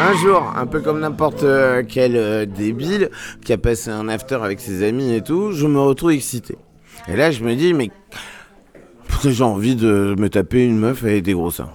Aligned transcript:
Un 0.00 0.14
jour, 0.14 0.54
un 0.56 0.66
peu 0.66 0.80
comme 0.80 1.00
n'importe 1.00 1.42
euh, 1.42 1.82
quel 1.86 2.16
euh, 2.16 2.46
débile 2.46 3.10
qui 3.44 3.52
a 3.52 3.58
passé 3.58 3.90
un 3.90 4.08
after 4.08 4.36
avec 4.36 4.60
ses 4.60 4.82
amis 4.82 5.12
et 5.12 5.22
tout, 5.22 5.52
je 5.52 5.66
me 5.66 5.80
retrouve 5.80 6.12
excité. 6.12 6.56
Et 7.08 7.16
là, 7.16 7.30
je 7.30 7.44
me 7.44 7.54
dis, 7.54 7.74
mais 7.74 7.90
j'ai 9.24 9.44
envie 9.44 9.76
de 9.76 10.14
me 10.18 10.28
taper 10.28 10.64
une 10.64 10.78
meuf 10.78 11.04
avec 11.04 11.24
des 11.24 11.32
gros 11.32 11.50
seins? 11.50 11.70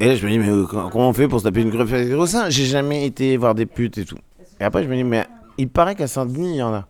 Et 0.00 0.06
là, 0.06 0.16
je 0.16 0.26
me 0.26 0.30
dis, 0.30 0.38
mais 0.38 0.48
comment 0.68 1.10
on 1.10 1.12
fait 1.12 1.28
pour 1.28 1.38
se 1.38 1.44
taper 1.44 1.60
une 1.60 1.72
meuf 1.72 1.92
avec 1.92 2.08
des 2.08 2.14
gros 2.14 2.26
seins? 2.26 2.50
J'ai 2.50 2.64
jamais 2.64 3.06
été 3.06 3.36
voir 3.36 3.54
des 3.54 3.66
putes 3.66 3.98
et 3.98 4.04
tout. 4.04 4.18
Et 4.60 4.64
après, 4.64 4.82
je 4.82 4.88
me 4.88 4.96
dis, 4.96 5.04
mais 5.04 5.26
il 5.58 5.68
paraît 5.68 5.94
qu'à 5.94 6.06
Saint-Denis, 6.06 6.54
il 6.54 6.56
y 6.56 6.62
en 6.62 6.74
a. 6.74 6.86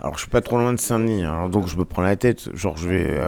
Alors, 0.00 0.14
je 0.14 0.20
suis 0.20 0.30
pas 0.30 0.40
trop 0.40 0.58
loin 0.58 0.72
de 0.72 0.80
Saint-Denis, 0.80 1.24
hein, 1.24 1.48
donc 1.48 1.66
je 1.68 1.76
me 1.76 1.84
prends 1.84 2.02
la 2.02 2.16
tête. 2.16 2.54
Genre, 2.54 2.76
je 2.76 2.88
vais 2.88 3.20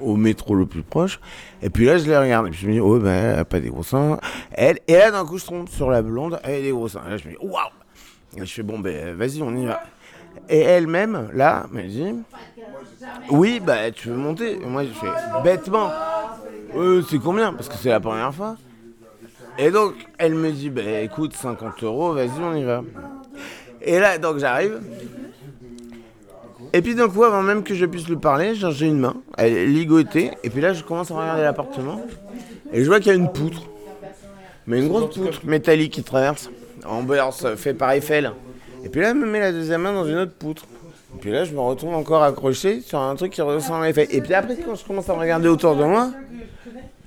au 0.00 0.16
métro 0.16 0.54
le 0.54 0.66
plus 0.66 0.82
proche. 0.82 1.20
Et 1.62 1.70
puis 1.70 1.86
là, 1.86 1.98
je 1.98 2.04
les 2.04 2.16
regarde. 2.16 2.46
Et 2.46 2.50
puis 2.50 2.60
je 2.60 2.66
me 2.66 2.72
dis, 2.72 2.80
oh, 2.80 2.98
ben, 2.98 3.36
elle 3.38 3.44
pas 3.44 3.60
des 3.60 3.70
gros 3.70 3.82
seins. 3.82 4.18
Elle, 4.52 4.78
et 4.86 4.94
là, 4.94 5.10
d'un 5.10 5.24
coup, 5.24 5.38
je 5.38 5.46
tombe 5.46 5.68
sur 5.68 5.90
la 5.90 6.02
blonde. 6.02 6.38
Elle 6.44 6.54
a 6.56 6.62
des 6.62 6.70
gros 6.70 6.88
seins. 6.88 7.02
Et 7.06 7.10
là, 7.10 7.16
je 7.16 7.28
me 7.28 7.32
dis, 7.32 7.38
waouh! 7.40 7.70
Je 8.36 8.44
fais, 8.44 8.62
bon, 8.62 8.78
ben, 8.78 9.14
vas-y, 9.14 9.42
on 9.42 9.54
y 9.56 9.66
va. 9.66 9.80
Et 10.48 10.60
elle-même, 10.60 11.28
là, 11.32 11.66
me 11.70 11.82
dit, 11.82 12.14
oui, 13.30 13.60
bah, 13.60 13.90
tu 13.92 14.08
veux 14.08 14.16
monter? 14.16 14.60
Et 14.60 14.66
moi, 14.66 14.84
je 14.84 14.90
fais, 14.90 15.06
bêtement, 15.42 15.90
euh, 16.76 17.02
c'est 17.08 17.18
combien? 17.18 17.52
Parce 17.52 17.68
que 17.68 17.76
c'est 17.76 17.90
la 17.90 18.00
première 18.00 18.34
fois. 18.34 18.56
Et 19.56 19.70
donc, 19.70 19.94
elle 20.18 20.34
me 20.34 20.50
dit, 20.50 20.70
bah, 20.70 21.00
écoute, 21.02 21.34
50 21.34 21.84
euros, 21.84 22.12
vas-y, 22.12 22.40
on 22.40 22.54
y 22.54 22.64
va. 22.64 22.82
Et 23.84 23.98
là, 23.98 24.18
donc, 24.18 24.38
j'arrive. 24.38 24.80
Et 26.72 26.82
puis 26.82 26.96
d'un 26.96 27.08
coup, 27.08 27.22
avant 27.22 27.42
même 27.42 27.62
que 27.62 27.72
je 27.72 27.86
puisse 27.86 28.08
lui 28.08 28.16
parler, 28.16 28.54
j'ai 28.56 28.86
une 28.86 28.98
main, 28.98 29.14
elle 29.38 29.52
est 29.52 29.66
ligotée, 29.66 30.32
et 30.42 30.50
puis 30.50 30.60
là 30.60 30.72
je 30.72 30.82
commence 30.82 31.08
à 31.12 31.14
regarder 31.14 31.42
l'appartement, 31.42 32.04
et 32.72 32.82
je 32.82 32.88
vois 32.88 32.98
qu'il 32.98 33.12
y 33.12 33.14
a 33.14 33.14
une 33.14 33.30
poutre. 33.30 33.62
Mais 34.66 34.80
une 34.80 34.88
grosse 34.88 35.14
poutre 35.14 35.42
métallique 35.44 35.92
qui 35.92 36.02
traverse, 36.02 36.50
en 36.84 37.04
beurre, 37.04 37.32
fait 37.56 37.74
par 37.74 37.92
Eiffel. 37.92 38.32
Et 38.84 38.88
puis 38.88 39.00
là, 39.00 39.10
elle 39.10 39.16
me 39.16 39.26
met 39.26 39.38
la 39.38 39.52
deuxième 39.52 39.82
main 39.82 39.92
dans 39.92 40.04
une 40.04 40.16
autre 40.16 40.32
poutre. 40.32 40.64
Et 41.14 41.20
puis 41.20 41.30
là, 41.30 41.44
je 41.44 41.52
me 41.52 41.60
retrouve 41.60 41.94
encore 41.94 42.22
accroché 42.22 42.80
sur 42.80 42.98
un 42.98 43.14
truc 43.14 43.32
qui 43.32 43.40
ressemble 43.40 43.84
à 43.84 43.90
Eiffel. 43.90 44.08
Et 44.10 44.20
puis 44.20 44.34
après, 44.34 44.56
quand 44.56 44.74
je 44.74 44.84
commence 44.84 45.08
à 45.08 45.14
regarder 45.14 45.48
autour 45.48 45.76
de 45.76 45.84
moi, 45.84 46.10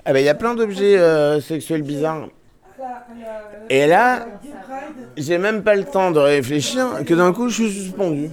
eh 0.08 0.14
ben, 0.14 0.20
il 0.20 0.26
y 0.26 0.30
a 0.30 0.34
plein 0.34 0.56
d'objets 0.56 0.98
euh, 0.98 1.42
sexuels 1.42 1.82
bizarres. 1.82 2.30
Et 3.70 3.88
là, 3.88 4.26
j'ai 5.18 5.38
même 5.38 5.64
pas 5.64 5.76
le 5.76 5.84
temps 5.84 6.12
de 6.12 6.20
réfléchir 6.20 7.04
que 7.06 7.14
d'un 7.14 7.34
coup, 7.34 7.50
je 7.50 7.64
suis 7.64 7.72
suspendu. 7.72 8.30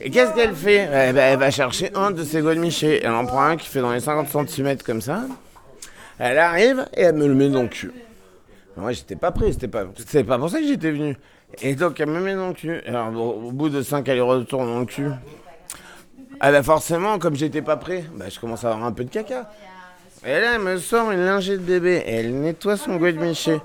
Et 0.00 0.10
qu'est-ce 0.10 0.34
qu'elle 0.34 0.54
fait 0.54 0.84
eh 0.84 1.12
ben, 1.12 1.32
Elle 1.32 1.38
va 1.38 1.50
chercher 1.50 1.90
un 1.94 2.10
de 2.10 2.22
ses 2.22 2.40
godemichés. 2.40 3.00
Elle 3.02 3.12
en 3.12 3.24
prend 3.26 3.42
un 3.42 3.56
qui 3.56 3.68
fait 3.68 3.80
dans 3.80 3.92
les 3.92 4.00
50 4.00 4.48
cm 4.48 4.78
comme 4.78 5.00
ça. 5.00 5.22
Elle 6.18 6.38
arrive 6.38 6.86
et 6.96 7.02
elle 7.02 7.14
me 7.14 7.26
le 7.26 7.34
met 7.34 7.48
dans 7.48 7.62
le 7.62 7.68
cul. 7.68 7.92
Moi, 8.76 8.92
j'étais 8.92 9.16
pas 9.16 9.30
prêt, 9.30 9.52
c'était 9.52 9.68
pas, 9.68 9.84
pas 9.84 10.38
pour 10.38 10.50
ça 10.50 10.60
que 10.60 10.66
j'étais 10.66 10.90
venu. 10.90 11.16
Et 11.62 11.74
donc, 11.74 11.98
elle 11.98 12.10
me 12.10 12.20
met 12.20 12.34
dans 12.34 12.48
le 12.48 12.54
cul. 12.54 12.80
Alors, 12.86 13.08
au, 13.14 13.50
bout 13.52 13.70
de 13.70 13.82
5 13.82 14.06
allers-retours 14.08 14.64
dans 14.64 14.80
le 14.80 14.86
cul, 14.86 15.10
ah 16.40 16.52
bah 16.52 16.62
forcément, 16.62 17.18
comme 17.18 17.34
j'étais 17.34 17.62
pas 17.62 17.76
prêt, 17.76 18.04
bah, 18.14 18.26
je 18.28 18.38
commence 18.38 18.64
à 18.64 18.72
avoir 18.72 18.84
un 18.84 18.92
peu 18.92 19.04
de 19.04 19.10
caca. 19.10 19.50
Et 20.26 20.40
là, 20.40 20.54
elle 20.54 20.60
me 20.60 20.76
sort 20.78 21.12
une 21.12 21.24
lingette 21.24 21.60
de 21.60 21.78
bébé 21.78 22.02
et 22.04 22.16
elle 22.16 22.40
nettoie 22.40 22.76
son 22.76 22.96
godemiché. 22.96 23.60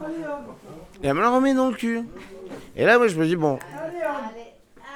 Et 1.04 1.08
elle 1.08 1.16
me 1.16 1.22
le 1.22 1.28
remet 1.28 1.56
dans 1.56 1.70
le 1.70 1.76
cul. 1.76 2.04
Et 2.76 2.86
là, 2.86 3.00
moi, 3.00 3.08
je 3.08 3.16
me 3.16 3.26
dis, 3.26 3.36
bon, 3.36 3.58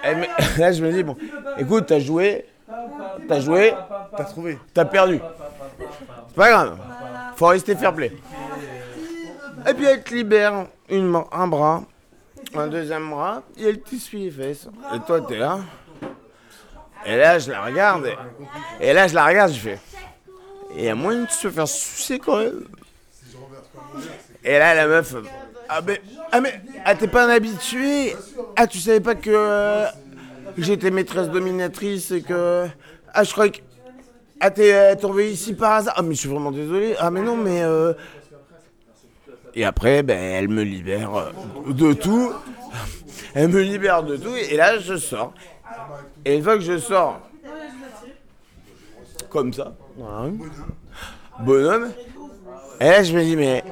là, 0.58 0.72
je 0.72 0.84
me 0.84 0.92
dis, 0.92 1.02
bon, 1.02 1.18
écoute, 1.58 1.88
t'as 1.88 2.00
joué, 2.00 2.46
t'as 3.28 3.40
joué, 3.40 3.74
t'as 4.16 4.24
trouvé, 4.26 4.60
t'as 4.74 4.86
perdu. 4.86 5.20
C'est 6.28 6.36
pas 6.36 6.50
grave, 6.52 6.78
faut 7.36 7.48
rester 7.48 7.76
fair 7.76 7.94
play. 7.94 8.12
Et 9.68 9.74
puis 9.74 9.86
elle 9.86 10.04
te 10.04 10.14
libère 10.14 10.68
une, 10.90 11.20
un 11.32 11.48
bras, 11.48 11.84
un 12.54 12.68
deuxième 12.68 13.10
bras, 13.10 13.42
et 13.58 13.70
elle 13.70 13.80
t'essuie 13.82 14.26
les 14.26 14.32
fesses. 14.32 14.70
Et 14.94 15.00
toi, 15.00 15.22
t'es 15.22 15.38
là. 15.38 15.60
Et 17.06 17.18
là, 17.18 17.40
je 17.40 17.52
la 17.52 17.64
regarde. 17.64 18.10
Et, 18.80 18.94
là, 18.94 19.08
je 19.08 19.16
la 19.16 19.26
regarde, 19.26 19.52
je 19.52 19.60
fais. 19.60 19.80
Et 20.78 20.90
a 20.90 20.96
moyen 20.96 21.24
de 21.24 21.30
se 21.30 21.50
faire 21.50 21.68
sucer 21.68 22.20
quand 22.20 22.38
même. 22.38 22.66
Et 24.44 24.60
là, 24.60 24.76
la 24.76 24.88
meuf. 24.88 25.16
Ah, 25.70 25.82
mais. 25.86 26.02
Ah, 26.32 26.42
mais. 26.42 26.62
Ah, 26.84 26.96
t'es 26.96 27.08
pas 27.08 27.26
un 27.26 27.30
habitué 27.30 28.16
Ah, 28.56 28.68
tu 28.68 28.80
savais 28.80 29.00
pas 29.00 29.16
que. 29.16 29.86
j'étais 30.58 30.92
maîtresse 30.92 31.30
dominatrice 31.30 32.12
et 32.12 32.22
que. 32.22 32.68
Ah, 33.14 33.24
je 33.24 33.32
crois 33.32 33.50
que. 33.50 33.60
Ah, 34.40 34.52
t'es 34.52 34.74
euh, 34.74 34.96
tombé 34.96 35.32
ici 35.32 35.54
par 35.54 35.72
hasard 35.74 35.94
Ah, 35.98 36.02
mais 36.02 36.14
je 36.14 36.20
suis 36.20 36.30
vraiment 36.30 36.52
désolé. 36.52 36.96
Ah, 37.00 37.10
mais 37.10 37.22
non, 37.22 37.38
mais. 37.38 37.64
Euh, 37.64 37.94
et 39.56 39.64
après, 39.64 40.04
ben, 40.04 40.20
elle 40.20 40.50
me 40.50 40.64
libère 40.64 41.16
euh, 41.16 41.32
de 41.72 41.94
tout. 41.94 42.34
Elle 43.34 43.48
me 43.48 43.62
libère 43.62 44.04
de 44.04 44.18
tout. 44.18 44.36
Et 44.36 44.58
là, 44.58 44.78
je 44.78 44.98
sors. 44.98 45.34
Et 46.26 46.36
une 46.36 46.44
fois 46.44 46.56
que 46.56 46.64
je 46.64 46.78
sors 46.78 47.22
comme 49.36 49.52
ça. 49.52 49.76
Bonhomme. 49.98 50.50
Bonhomme. 51.42 51.92
Et 52.80 52.86
là, 52.86 53.04
je 53.04 53.14
me 53.14 53.22
dis, 53.22 53.36
mais. 53.36 53.66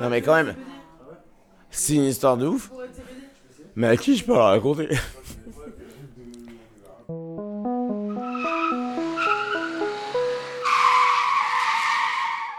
Non, 0.00 0.08
mais 0.08 0.22
quand 0.22 0.34
même. 0.34 0.54
C'est 1.70 1.94
une 1.94 2.04
histoire 2.04 2.36
de 2.36 2.46
ouf. 2.46 2.70
Mais 3.74 3.88
à 3.88 3.96
qui 3.96 4.16
je 4.16 4.24
peux 4.24 4.34
la 4.34 4.44
raconter? 4.44 4.88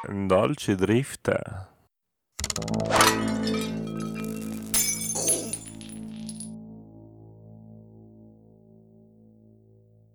Dolce 0.09 0.69
Drift. 0.71 1.31